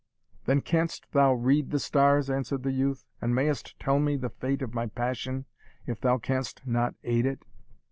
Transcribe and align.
"Then 0.45 0.61
canst 0.61 1.11
thou 1.11 1.33
read 1.35 1.69
the 1.69 1.77
stars," 1.77 2.27
answered 2.27 2.63
the 2.63 2.71
youth; 2.71 3.05
"and 3.21 3.35
mayest 3.35 3.79
tell 3.79 3.99
me 3.99 4.17
the 4.17 4.31
fate 4.31 4.63
of 4.63 4.73
my 4.73 4.87
passion, 4.87 5.45
if 5.85 6.01
thou 6.01 6.17
canst 6.17 6.59
not 6.65 6.95
aid 7.03 7.27
it?" 7.27 7.45